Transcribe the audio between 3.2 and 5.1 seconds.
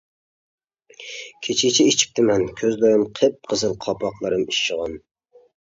قىپقىزىل، قاپاقلىرىم ئىششىغان.